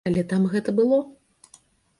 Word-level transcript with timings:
Але 0.09 0.21
там 0.31 0.47
гэта 0.53 0.75
было. 0.81 0.97